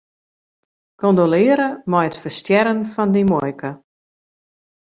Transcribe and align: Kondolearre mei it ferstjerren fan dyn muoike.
Kondolearre 1.01 1.67
mei 1.91 2.05
it 2.09 2.19
ferstjerren 2.21 2.81
fan 2.93 3.11
dyn 3.13 3.29
muoike. 3.29 3.71